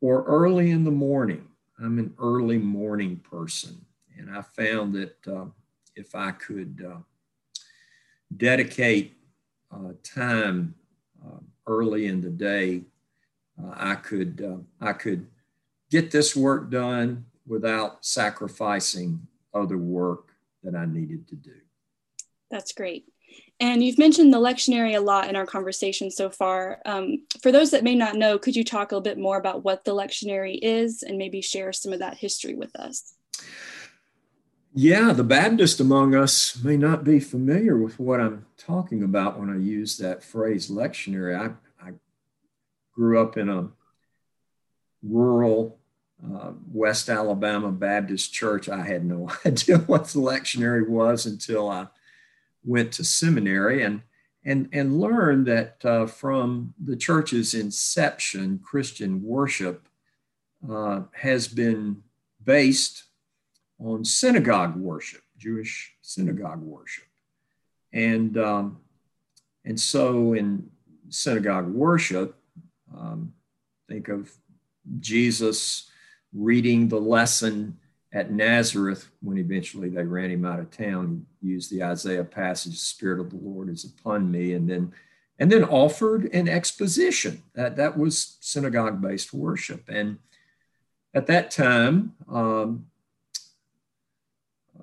or 0.00 0.24
early 0.24 0.70
in 0.70 0.84
the 0.84 0.90
morning. 0.90 1.48
I'm 1.78 1.98
an 1.98 2.14
early 2.18 2.58
morning 2.58 3.16
person, 3.16 3.84
and 4.16 4.30
I 4.30 4.42
found 4.42 4.94
that 4.94 5.16
uh, 5.26 5.46
if 5.94 6.14
I 6.14 6.32
could 6.32 6.84
uh, 6.86 7.00
dedicate 8.36 9.16
uh, 9.70 9.92
time 10.02 10.74
uh, 11.24 11.38
early 11.66 12.06
in 12.06 12.20
the 12.20 12.30
day, 12.30 12.82
I 13.74 13.96
could 13.96 14.64
I 14.80 14.92
could 14.92 15.26
get 15.90 16.10
this 16.10 16.36
work 16.36 16.70
done 16.70 17.26
without 17.46 18.04
sacrificing 18.04 19.26
other 19.54 19.78
work 19.78 20.32
that 20.62 20.76
I 20.76 20.84
needed 20.84 21.26
to 21.28 21.34
do. 21.34 21.54
That's 22.50 22.72
great. 22.72 23.06
And 23.60 23.82
you've 23.82 23.98
mentioned 23.98 24.32
the 24.32 24.38
lectionary 24.38 24.96
a 24.96 25.00
lot 25.00 25.28
in 25.28 25.36
our 25.36 25.46
conversation 25.46 26.10
so 26.10 26.30
far. 26.30 26.80
Um, 26.86 27.24
for 27.42 27.50
those 27.50 27.72
that 27.72 27.82
may 27.82 27.94
not 27.94 28.14
know, 28.14 28.38
could 28.38 28.54
you 28.54 28.64
talk 28.64 28.92
a 28.92 28.94
little 28.94 29.02
bit 29.02 29.18
more 29.18 29.36
about 29.36 29.64
what 29.64 29.84
the 29.84 29.94
lectionary 29.94 30.58
is 30.62 31.02
and 31.02 31.18
maybe 31.18 31.40
share 31.40 31.72
some 31.72 31.92
of 31.92 31.98
that 31.98 32.16
history 32.16 32.54
with 32.54 32.74
us? 32.76 33.14
Yeah, 34.74 35.12
the 35.12 35.24
Baptist 35.24 35.80
among 35.80 36.14
us 36.14 36.62
may 36.62 36.76
not 36.76 37.02
be 37.02 37.18
familiar 37.18 37.76
with 37.76 37.98
what 37.98 38.20
I'm 38.20 38.46
talking 38.56 39.02
about 39.02 39.38
when 39.38 39.50
I 39.50 39.56
use 39.56 39.98
that 39.98 40.22
phrase 40.22 40.70
lectionary. 40.70 41.36
I, 41.36 41.84
I 41.84 41.92
grew 42.94 43.20
up 43.20 43.36
in 43.36 43.48
a 43.48 43.70
rural 45.02 45.78
uh, 46.24 46.52
West 46.72 47.08
Alabama 47.08 47.72
Baptist 47.72 48.32
church. 48.32 48.68
I 48.68 48.84
had 48.84 49.04
no 49.04 49.30
idea 49.46 49.78
what 49.78 50.04
the 50.06 50.20
lectionary 50.20 50.86
was 50.88 51.26
until 51.26 51.68
I 51.68 51.88
went 52.64 52.92
to 52.92 53.04
seminary 53.04 53.82
and 53.82 54.02
and 54.44 54.68
and 54.72 55.00
learned 55.00 55.46
that 55.46 55.84
uh, 55.84 56.06
from 56.06 56.74
the 56.82 56.96
church's 56.96 57.54
inception, 57.54 58.60
Christian 58.62 59.22
worship 59.22 59.88
uh, 60.68 61.02
has 61.12 61.48
been 61.48 62.02
based 62.44 63.04
on 63.78 64.04
synagogue 64.04 64.76
worship, 64.76 65.22
Jewish 65.36 65.94
synagogue 66.02 66.62
worship, 66.62 67.04
and 67.92 68.38
um, 68.38 68.78
and 69.64 69.78
so 69.78 70.34
in 70.34 70.70
synagogue 71.10 71.68
worship, 71.68 72.36
um, 72.96 73.32
think 73.88 74.08
of 74.08 74.32
Jesus 75.00 75.90
reading 76.32 76.88
the 76.88 77.00
lesson 77.00 77.76
at 78.12 78.32
Nazareth, 78.32 79.10
when 79.20 79.38
eventually 79.38 79.88
they 79.88 80.04
ran 80.04 80.30
him 80.30 80.44
out 80.44 80.60
of 80.60 80.70
town, 80.70 81.26
he 81.40 81.48
used 81.48 81.70
the 81.70 81.82
Isaiah 81.82 82.24
passage, 82.24 82.76
Spirit 82.78 83.20
of 83.20 83.30
the 83.30 83.36
Lord 83.36 83.68
is 83.68 83.84
upon 83.84 84.30
me, 84.30 84.52
and 84.52 84.68
then 84.68 84.92
and 85.38 85.52
then 85.52 85.64
offered 85.64 86.24
an 86.34 86.48
exposition. 86.48 87.42
That, 87.54 87.76
that 87.76 87.96
was 87.96 88.38
synagogue-based 88.40 89.32
worship. 89.32 89.88
And 89.88 90.18
at 91.14 91.28
that 91.28 91.50
time, 91.50 92.14
um, 92.28 92.86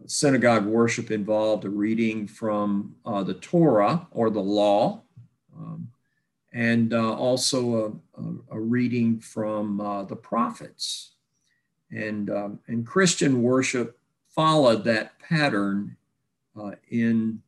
synagogue 0.05 0.65
worship 0.65 1.11
involved 1.11 1.65
a 1.65 1.69
reading 1.69 2.27
from 2.27 2.95
uh, 3.05 3.23
the 3.23 3.33
Torah 3.33 4.07
or 4.11 4.29
the 4.29 4.39
law, 4.39 5.01
um, 5.57 5.89
and 6.53 6.93
uh, 6.93 7.13
also 7.15 7.99
a, 8.17 8.21
a, 8.21 8.57
a, 8.57 8.59
reading 8.59 9.19
from 9.19 9.81
uh, 9.81 10.03
the 10.03 10.15
prophets. 10.15 11.11
And, 11.91 12.29
um, 12.29 12.59
and 12.67 12.87
Christian 12.87 13.41
worship 13.41 13.99
followed 14.29 14.85
that 14.85 15.19
pattern 15.19 15.97
in 16.89 17.41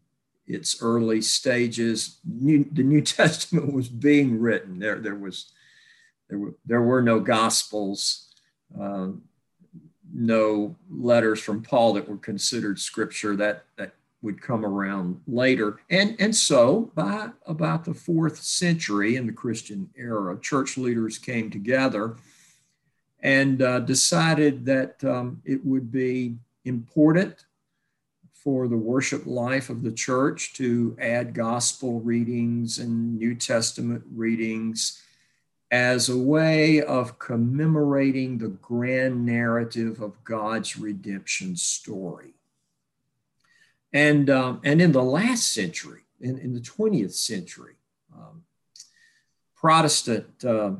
its 0.48 0.82
early 0.82 1.22
stages. 1.22 2.20
New, 2.26 2.66
the 2.72 2.84
New 2.84 3.02
Testament 3.20 3.74
was 3.74 3.90
being 3.90 4.40
written. 4.40 4.80
There, 4.80 5.00
there, 5.00 5.16
was, 5.16 5.52
there, 6.30 6.40
were, 6.40 6.56
there 6.66 6.82
were 6.82 7.02
no 7.02 7.20
gospels, 7.20 8.34
uh, 8.80 9.10
no 10.14 10.76
letters 10.90 11.42
from 11.42 11.62
Paul 11.62 11.94
that 11.94 12.08
were 12.08 12.18
considered 12.18 12.80
scripture. 12.80 13.36
That, 13.36 13.66
that 13.78 13.94
would 14.22 14.42
come 14.42 14.66
around 14.66 15.22
later. 15.28 15.80
And, 15.90 16.16
and 16.20 16.36
so, 16.36 16.92
by 16.96 17.30
about 17.46 17.86
the 17.86 17.94
fourth 17.94 18.42
century 18.42 19.16
in 19.16 19.28
the 19.28 19.34
Christian 19.34 19.90
era, 19.96 20.40
church 20.40 20.78
leaders 20.78 21.18
came 21.18 21.52
together 21.52 22.16
and 23.22 23.62
uh, 23.62 23.80
decided 23.80 24.66
that 24.66 25.04
um, 25.04 25.42
it 25.46 25.64
would 25.66 25.92
be 25.92 26.36
important 26.66 27.47
for 28.44 28.68
the 28.68 28.78
worship 28.78 29.26
life 29.26 29.70
of 29.70 29.84
the 29.84 29.92
church 29.92 30.54
to 30.54 30.96
add 31.00 31.34
gospel 31.34 32.00
readings 32.00 32.80
and 32.80 33.18
New 33.18 33.36
Testament 33.36 34.04
readings 34.14 35.02
as 35.72 36.08
a 36.08 36.18
way 36.18 36.82
of 36.82 37.20
commemorating 37.20 38.38
the 38.38 38.48
grand 38.48 39.26
narrative 39.26 40.02
of 40.02 40.24
God's 40.24 40.78
redemption 40.78 41.58
story. 41.58 42.34
And, 43.92 44.30
um, 44.30 44.62
and 44.64 44.82
in 44.82 44.92
the 44.92 45.04
last 45.04 45.52
century, 45.52 46.02
in, 46.22 46.38
in 46.38 46.54
the 46.54 46.60
20th 46.60 47.14
century, 47.14 47.76
um, 48.16 48.44
Protestant 49.56 50.46
uh, 50.46 50.72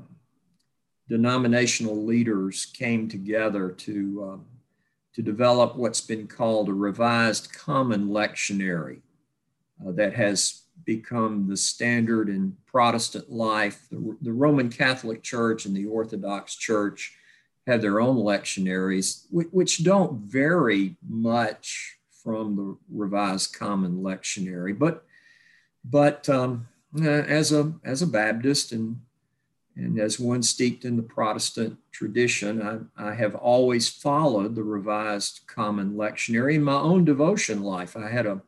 denominational 1.10 2.06
leaders 2.06 2.66
came 2.66 3.10
together 3.10 3.72
to, 3.72 4.24
um, 4.24 4.46
to 5.18 5.24
develop 5.24 5.76
what's 5.76 6.00
been 6.00 6.28
called 6.28 6.70
a 6.70 6.74
revised 6.74 7.52
common 7.52 8.10
lectionary 8.10 9.00
uh, 9.84 9.92
that 9.92 10.14
has 10.14 10.62
become 10.86 11.48
the 11.50 11.58
standard 11.58 12.30
in 12.30 12.56
Protestant 12.68 13.32
life. 13.32 13.88
The, 13.90 14.16
the, 14.22 14.32
Roman 14.32 14.70
Catholic 14.70 15.24
Church 15.24 15.66
and 15.66 15.76
the 15.76 15.88
Orthodox 15.88 16.56
Church 16.56 17.16
have 17.66 17.82
their 17.82 18.00
own 18.00 18.18
lectionaries, 18.18 19.26
which, 19.32 19.48
which 19.50 19.84
don't 19.84 20.20
vary 20.20 20.96
much 21.10 21.98
from 22.24 22.56
the 22.56 22.78
Revised 22.96 23.56
Common 23.58 24.04
Lectionary. 24.04 24.78
But, 24.78 25.04
but 25.84 26.30
um, 26.30 26.68
uh, 26.96 27.10
as, 27.10 27.52
a, 27.52 27.74
as 27.84 28.04
a 28.04 28.08
Baptist 28.08 28.72
and 28.72 29.02
and 29.78 30.00
as 30.00 30.20
one 30.20 30.42
steeped 30.42 30.86
in 30.86 30.98
the 30.98 31.04
Protestant 31.04 31.78
tradition, 31.92 32.90
I, 32.98 33.10
I, 33.10 33.14
have 33.14 33.36
always 33.36 33.88
followed 33.88 34.56
the 34.56 34.64
Revised 34.64 35.42
Common 35.46 35.94
Lectionary 35.94 36.56
in 36.56 36.64
my 36.64 36.80
own 36.80 37.06
devotion 37.06 37.62
life. 37.62 37.96
I 37.96 38.10
had 38.10 38.26
a 38.26 38.42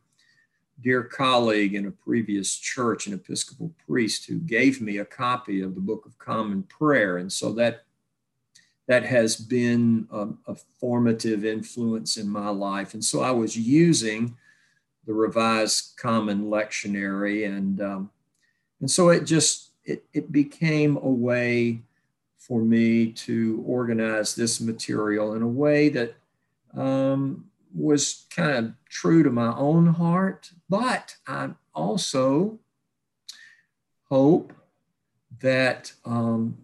dear 0.82 1.04
colleague 1.04 1.76
in 1.76 1.86
a 1.86 1.92
previous 1.92 2.56
church, 2.56 3.06
an 3.06 3.14
Episcopal 3.14 3.72
priest, 3.86 4.26
who 4.26 4.40
gave 4.40 4.82
me 4.82 4.98
a 4.98 5.06
copy 5.06 5.62
of 5.62 5.76
the 5.76 5.82
Book 5.82 6.06
of 6.08 6.18
Common 6.18 6.64
Prayer. 6.64 7.18
And 7.18 7.32
so 7.32 7.54
that, 7.54 7.84
that 8.88 9.04
has 9.04 9.36
been 9.36 10.08
a, 10.12 10.30
a 10.48 10.56
formative 10.80 11.46
influence 11.46 12.18
in 12.18 12.28
my 12.28 12.50
life. 12.50 12.96
And 12.96 13.06
so 13.06 13.22
I 13.22 13.32
was 13.32 13.56
using 13.56 14.36
the 15.06 15.14
Revised 15.14 15.96
Common 15.98 16.46
Lectionary. 16.46 17.46
And, 17.46 17.82
um, 17.82 18.10
and 18.80 18.90
so 18.90 19.10
it 19.10 19.26
just 19.26 19.69
it, 19.86 20.04
it 20.14 20.32
became 20.32 20.98
a 20.98 21.10
way 21.10 21.82
for 22.38 22.62
me 22.62 23.12
to 23.12 23.64
organize 23.66 24.36
this 24.36 24.62
material 24.62 25.34
in 25.34 25.42
a 25.42 25.48
way 25.48 25.90
that 25.90 26.16
um, 26.76 27.46
was 27.74 28.26
kind 28.30 28.52
of 28.58 28.74
true 28.90 29.24
to 29.24 29.30
my 29.30 29.54
own 29.56 29.88
heart, 29.88 30.52
but 30.70 31.16
I 31.28 31.52
also 31.74 32.60
hope 34.10 34.54
that 35.42 35.94
um, 36.06 36.58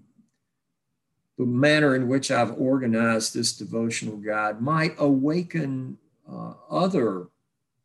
the 1.37 1.45
manner 1.45 1.95
in 1.95 2.07
which 2.07 2.31
I've 2.31 2.57
organized 2.59 3.33
this 3.33 3.53
devotional 3.53 4.17
guide 4.17 4.61
might 4.61 4.95
awaken 4.97 5.97
uh, 6.29 6.53
other 6.69 7.27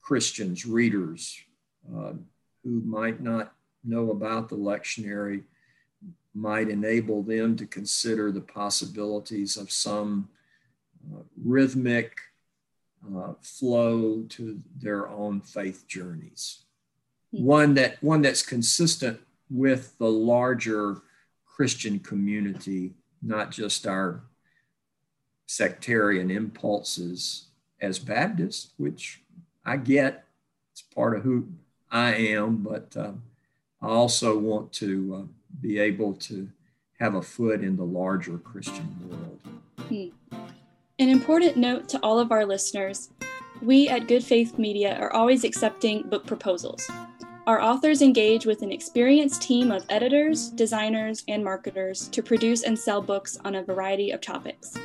Christians, 0.00 0.64
readers 0.64 1.38
uh, 1.94 2.12
who 2.64 2.80
might 2.80 3.20
not 3.20 3.52
know 3.84 4.10
about 4.10 4.48
the 4.48 4.56
lectionary, 4.56 5.44
might 6.34 6.68
enable 6.68 7.22
them 7.22 7.56
to 7.56 7.66
consider 7.66 8.30
the 8.30 8.40
possibilities 8.40 9.56
of 9.56 9.70
some 9.70 10.28
uh, 11.12 11.22
rhythmic 11.42 12.18
uh, 13.16 13.32
flow 13.40 14.22
to 14.28 14.60
their 14.78 15.08
own 15.08 15.40
faith 15.40 15.86
journeys. 15.88 16.64
Hmm. 17.32 17.44
One 17.44 17.74
that 17.74 18.02
one 18.02 18.22
that's 18.22 18.42
consistent 18.42 19.20
with 19.50 19.96
the 19.98 20.10
larger 20.10 21.02
Christian 21.44 21.98
community, 21.98 22.94
not 23.22 23.50
just 23.50 23.86
our 23.86 24.22
sectarian 25.46 26.30
impulses 26.30 27.48
as 27.80 27.98
Baptists, 27.98 28.72
which 28.76 29.22
I 29.64 29.76
get. 29.76 30.24
It's 30.72 30.82
part 30.82 31.16
of 31.16 31.22
who 31.22 31.48
I 31.90 32.14
am, 32.14 32.58
but 32.58 32.96
uh, 32.96 33.12
I 33.82 33.88
also 33.88 34.38
want 34.38 34.72
to 34.74 35.14
uh, 35.14 35.22
be 35.60 35.78
able 35.78 36.14
to 36.14 36.48
have 36.98 37.14
a 37.14 37.22
foot 37.22 37.62
in 37.62 37.76
the 37.76 37.84
larger 37.84 38.38
Christian 38.38 38.94
world. 39.08 39.40
Hmm. 39.88 40.08
An 40.98 41.08
important 41.08 41.56
note 41.56 41.88
to 41.88 41.98
all 42.02 42.18
of 42.18 42.30
our 42.30 42.44
listeners 42.44 43.08
we 43.62 43.88
at 43.88 44.08
Good 44.08 44.24
Faith 44.24 44.58
Media 44.58 44.98
are 44.98 45.12
always 45.12 45.44
accepting 45.44 46.08
book 46.08 46.26
proposals. 46.26 46.90
Our 47.46 47.60
authors 47.60 48.00
engage 48.00 48.46
with 48.46 48.62
an 48.62 48.72
experienced 48.72 49.42
team 49.42 49.70
of 49.70 49.84
editors, 49.88 50.48
designers, 50.50 51.24
and 51.28 51.44
marketers 51.44 52.08
to 52.08 52.22
produce 52.22 52.62
and 52.62 52.78
sell 52.78 53.02
books 53.02 53.36
on 53.44 53.56
a 53.56 53.62
variety 53.62 54.12
of 54.12 54.20
topics. 54.20 54.76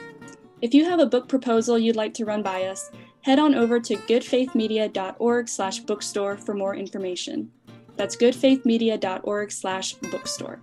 If 0.62 0.74
you 0.74 0.86
have 0.86 1.00
a 1.00 1.06
book 1.06 1.28
proposal 1.28 1.78
you'd 1.78 1.96
like 1.96 2.16
to 2.16 2.26
run 2.26 2.42
by 2.42 2.64
us, 2.64 2.90
head 3.22 3.38
on 3.40 3.56
over 3.56 3.80
to 3.80 3.96
goodfaithmedia.org/bookstore 3.96 6.38
for 6.38 6.54
more 6.54 6.76
information. 6.76 7.52
That's 7.96 8.16
goodfaithmedia.org 8.16 9.52
slash 9.52 9.94
bookstore. 9.94 10.60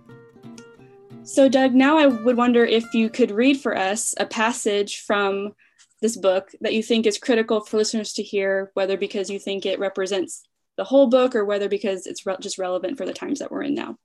So, 1.23 1.47
Doug, 1.47 1.73
now 1.73 1.97
I 1.97 2.07
would 2.07 2.37
wonder 2.37 2.65
if 2.65 2.93
you 2.93 3.09
could 3.09 3.31
read 3.31 3.59
for 3.59 3.77
us 3.77 4.13
a 4.17 4.25
passage 4.25 5.01
from 5.01 5.53
this 6.01 6.17
book 6.17 6.51
that 6.61 6.73
you 6.73 6.83
think 6.83 7.05
is 7.05 7.17
critical 7.17 7.61
for 7.61 7.77
listeners 7.77 8.13
to 8.13 8.23
hear, 8.23 8.71
whether 8.73 8.97
because 8.97 9.29
you 9.29 9.39
think 9.39 9.65
it 9.65 9.79
represents 9.79 10.43
the 10.75 10.83
whole 10.83 11.07
book 11.07 11.33
or 11.33 11.45
whether 11.45 11.69
because 11.69 12.05
it's 12.05 12.25
re- 12.25 12.35
just 12.41 12.57
relevant 12.57 12.97
for 12.97 13.05
the 13.05 13.13
times 13.13 13.39
that 13.39 13.51
we're 13.51 13.63
in 13.63 13.73
now. 13.73 13.97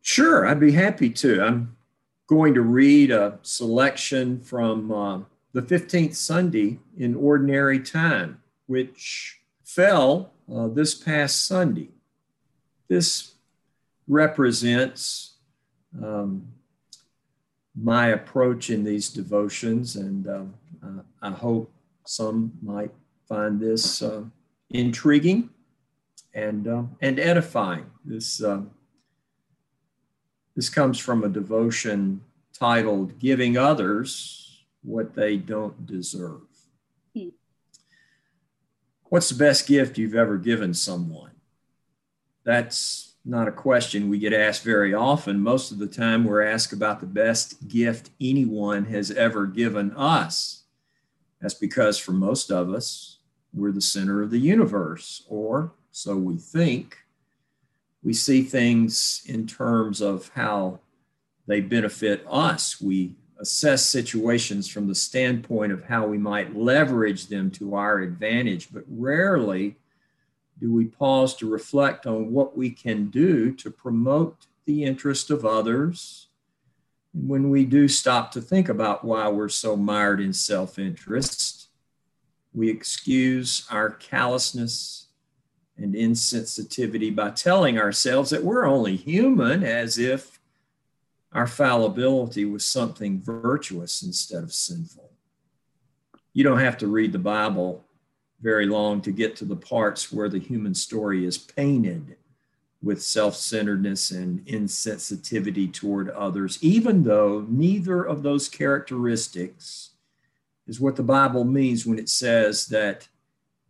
Sure, 0.00 0.46
I'd 0.46 0.60
be 0.60 0.72
happy 0.72 1.10
to. 1.10 1.42
I'm 1.42 1.76
going 2.28 2.54
to 2.54 2.62
read 2.62 3.10
a 3.10 3.38
selection 3.42 4.40
from 4.40 4.92
uh, 4.92 5.20
the 5.52 5.62
15th 5.62 6.14
Sunday 6.14 6.78
in 6.96 7.16
Ordinary 7.16 7.80
Time, 7.80 8.42
which 8.66 9.40
fell 9.64 10.32
uh, 10.54 10.68
this 10.68 10.94
past 10.94 11.46
Sunday. 11.46 11.88
This 12.88 13.34
represents 14.06 15.34
um, 16.02 16.48
my 17.74 18.08
approach 18.08 18.70
in 18.70 18.84
these 18.84 19.08
devotions, 19.08 19.96
and 19.96 20.26
uh, 20.26 20.44
I 21.22 21.30
hope 21.30 21.72
some 22.06 22.52
might 22.62 22.92
find 23.28 23.58
this 23.58 24.02
uh, 24.02 24.24
intriguing 24.70 25.50
and 26.34 26.68
uh, 26.68 26.82
and 27.00 27.18
edifying. 27.18 27.86
This 28.04 28.42
uh, 28.42 28.62
this 30.54 30.68
comes 30.68 30.98
from 30.98 31.24
a 31.24 31.28
devotion 31.28 32.20
titled 32.52 33.18
"Giving 33.18 33.56
Others 33.56 34.64
What 34.82 35.14
They 35.14 35.36
Don't 35.36 35.86
Deserve." 35.86 36.42
Hmm. 37.16 37.28
What's 39.04 39.30
the 39.30 39.36
best 39.36 39.66
gift 39.66 39.98
you've 39.98 40.14
ever 40.14 40.36
given 40.36 40.74
someone? 40.74 41.33
That's 42.44 43.14
not 43.24 43.48
a 43.48 43.52
question 43.52 44.08
we 44.08 44.18
get 44.18 44.34
asked 44.34 44.62
very 44.62 44.92
often. 44.92 45.40
Most 45.40 45.72
of 45.72 45.78
the 45.78 45.86
time, 45.86 46.24
we're 46.24 46.42
asked 46.42 46.72
about 46.72 47.00
the 47.00 47.06
best 47.06 47.68
gift 47.68 48.10
anyone 48.20 48.84
has 48.86 49.10
ever 49.10 49.46
given 49.46 49.92
us. 49.92 50.64
That's 51.40 51.54
because 51.54 51.98
for 51.98 52.12
most 52.12 52.50
of 52.50 52.72
us, 52.72 53.18
we're 53.52 53.72
the 53.72 53.80
center 53.80 54.22
of 54.22 54.30
the 54.30 54.38
universe, 54.38 55.24
or 55.28 55.72
so 55.90 56.16
we 56.16 56.36
think. 56.36 56.98
We 58.02 58.12
see 58.12 58.42
things 58.42 59.22
in 59.26 59.46
terms 59.46 60.02
of 60.02 60.30
how 60.34 60.80
they 61.46 61.60
benefit 61.60 62.26
us. 62.28 62.80
We 62.80 63.14
assess 63.38 63.84
situations 63.86 64.68
from 64.68 64.86
the 64.86 64.94
standpoint 64.94 65.72
of 65.72 65.84
how 65.84 66.06
we 66.06 66.18
might 66.18 66.56
leverage 66.56 67.28
them 67.28 67.50
to 67.52 67.74
our 67.74 68.00
advantage, 68.00 68.68
but 68.72 68.84
rarely 68.88 69.76
do 70.60 70.72
we 70.72 70.86
pause 70.86 71.34
to 71.36 71.50
reflect 71.50 72.06
on 72.06 72.32
what 72.32 72.56
we 72.56 72.70
can 72.70 73.10
do 73.10 73.52
to 73.54 73.70
promote 73.70 74.46
the 74.66 74.84
interest 74.84 75.30
of 75.30 75.44
others? 75.44 76.28
And 77.12 77.28
when 77.28 77.50
we 77.50 77.64
do 77.64 77.88
stop 77.88 78.32
to 78.32 78.40
think 78.40 78.68
about 78.68 79.04
why 79.04 79.28
we're 79.28 79.48
so 79.48 79.76
mired 79.76 80.20
in 80.20 80.32
self 80.32 80.78
interest, 80.78 81.68
we 82.52 82.70
excuse 82.70 83.66
our 83.70 83.90
callousness 83.90 85.08
and 85.76 85.94
insensitivity 85.94 87.14
by 87.14 87.30
telling 87.30 87.78
ourselves 87.78 88.30
that 88.30 88.44
we're 88.44 88.64
only 88.64 88.96
human 88.96 89.64
as 89.64 89.98
if 89.98 90.40
our 91.32 91.48
fallibility 91.48 92.44
was 92.44 92.64
something 92.64 93.20
virtuous 93.20 94.02
instead 94.02 94.44
of 94.44 94.52
sinful. 94.52 95.10
You 96.32 96.44
don't 96.44 96.60
have 96.60 96.78
to 96.78 96.86
read 96.86 97.12
the 97.12 97.18
Bible 97.18 97.84
very 98.40 98.66
long 98.66 99.00
to 99.02 99.12
get 99.12 99.36
to 99.36 99.44
the 99.44 99.56
parts 99.56 100.12
where 100.12 100.28
the 100.28 100.38
human 100.38 100.74
story 100.74 101.24
is 101.24 101.38
painted 101.38 102.16
with 102.82 103.02
self 103.02 103.34
centeredness 103.34 104.10
and 104.10 104.44
insensitivity 104.46 105.72
toward 105.72 106.10
others, 106.10 106.58
even 106.62 107.02
though 107.02 107.46
neither 107.48 108.02
of 108.04 108.22
those 108.22 108.48
characteristics 108.48 109.90
is 110.66 110.80
what 110.80 110.96
the 110.96 111.02
Bible 111.02 111.44
means 111.44 111.86
when 111.86 111.98
it 111.98 112.08
says 112.08 112.66
that 112.66 113.08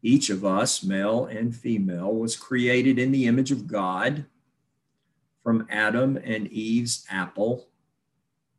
each 0.02 0.30
of 0.30 0.44
us, 0.44 0.82
male 0.82 1.26
and 1.26 1.54
female, 1.56 2.14
was 2.14 2.36
created 2.36 2.98
in 2.98 3.10
the 3.10 3.26
image 3.26 3.50
of 3.50 3.66
God 3.66 4.26
from 5.42 5.66
Adam 5.70 6.16
and 6.16 6.46
Eve's 6.48 7.06
apple 7.10 7.68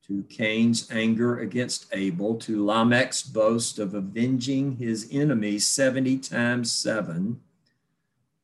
to 0.08 0.24
Cain's 0.30 0.91
anger 0.91 1.39
against 1.39 1.88
Abel, 1.91 2.36
to 2.36 2.63
Lamech's 2.63 3.24
boast 3.24 3.80
of 3.80 3.96
avenging 3.96 4.76
his 4.78 5.08
enemies 5.12 5.68
70 5.68 6.20
times 6.20 6.72
seven, 6.72 7.41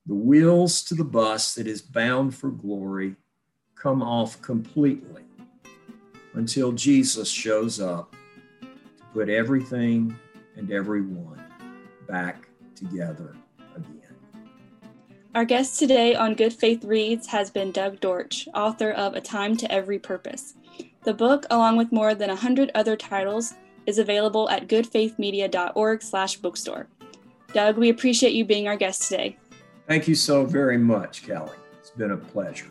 the 0.08 0.15
wheels 0.15 0.82
to 0.84 0.95
the 0.95 1.04
bus 1.04 1.54
that 1.56 1.67
is 1.67 1.82
bound 1.82 2.34
for 2.34 2.50
glory 2.50 3.15
come 3.76 4.02
off 4.02 4.41
completely 4.41 5.24
until 6.34 6.71
Jesus 6.71 7.30
shows 7.30 7.80
up 7.80 8.15
to 8.62 8.67
put 9.13 9.30
everything 9.30 10.15
and 10.56 10.71
everyone 10.71 11.43
back 12.08 12.47
together 12.76 13.36
again. 13.76 14.15
Our 15.36 15.45
guest 15.45 15.78
today 15.78 16.15
on 16.15 16.34
Good 16.34 16.54
Faith 16.54 16.84
Reads 16.84 17.28
has 17.28 17.52
been 17.52 17.71
Doug 17.71 18.00
Dortch, 18.00 18.47
author 18.54 18.91
of 18.91 19.13
A 19.13 19.21
Time 19.21 19.56
to 19.58 19.71
Every 19.71 20.00
Purpose. 20.00 20.56
The 21.03 21.13
book, 21.13 21.45
along 21.49 21.77
with 21.77 21.91
more 21.91 22.13
than 22.13 22.29
100 22.29 22.69
other 22.75 22.95
titles, 22.95 23.55
is 23.87 23.97
available 23.97 24.47
at 24.49 24.67
goodfaithmedia.org/bookstore. 24.67 26.87
Doug, 27.53 27.77
we 27.77 27.89
appreciate 27.89 28.33
you 28.33 28.45
being 28.45 28.67
our 28.67 28.77
guest 28.77 29.09
today. 29.09 29.37
Thank 29.87 30.07
you 30.07 30.13
so 30.15 30.45
very 30.45 30.77
much, 30.77 31.23
Kelly. 31.23 31.57
It's 31.79 31.89
been 31.89 32.11
a 32.11 32.17
pleasure. 32.17 32.67